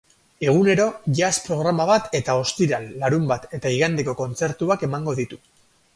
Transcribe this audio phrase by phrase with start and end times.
[0.51, 0.87] Egunero
[1.19, 5.41] jazz programa bat eta ostiral, larunbat eta igandeko kontzertuak emango ditu.